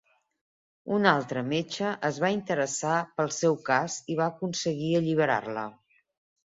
Un 0.95 1.09
altre 1.11 1.43
metge 1.49 1.91
es 2.11 2.17
va 2.25 2.31
interessar 2.37 2.97
pel 3.21 3.33
seu 3.39 3.61
cas 3.71 4.01
i 4.15 4.21
va 4.23 4.31
aconseguir 4.35 4.93
alliberar-la. 5.03 5.71